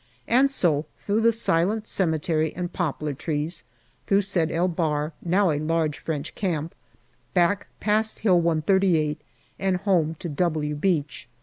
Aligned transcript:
And 0.27 0.49
so 0.49 0.87
through 0.97 1.21
the 1.21 1.31
silent 1.31 1.85
cemetery 1.85 2.55
and 2.55 2.73
poplar 2.73 3.13
trees, 3.13 3.63
through 4.07 4.23
Sed 4.23 4.51
el 4.51 4.67
Bahr, 4.67 5.13
now 5.23 5.51
a 5.51 5.59
large 5.59 5.99
French 5.99 6.33
camp, 6.33 6.73
back 7.35 7.67
past 7.79 8.17
Hill 8.17 8.41
138 8.41 9.21
and 9.59 9.77
home 9.77 10.15
to" 10.17 10.27
W 10.27 10.73
r" 10.73 10.79
Beach. 10.79 11.29